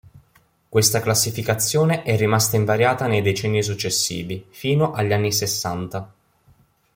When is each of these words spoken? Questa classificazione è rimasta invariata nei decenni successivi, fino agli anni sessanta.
Questa 0.69 0.99
classificazione 0.99 2.01
è 2.01 2.17
rimasta 2.17 2.55
invariata 2.55 3.05
nei 3.05 3.21
decenni 3.21 3.61
successivi, 3.61 4.43
fino 4.49 4.93
agli 4.93 5.13
anni 5.13 5.31
sessanta. 5.31 6.11